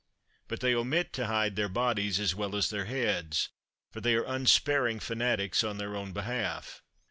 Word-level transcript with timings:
But 0.47 0.61
they 0.61 0.73
omit 0.73 1.13
to 1.13 1.27
hide 1.27 1.55
their 1.55 1.69
bodies 1.69 2.19
as 2.19 2.33
well 2.33 2.55
as 2.55 2.71
their 2.71 2.85
heads, 2.85 3.49
for 3.91 4.01
they 4.01 4.15
are 4.15 4.23
unsparing 4.23 4.99
fanatics 4.99 5.63
on 5.63 5.77
their 5.77 5.95
own 5.95 6.11
behalf. 6.11 6.81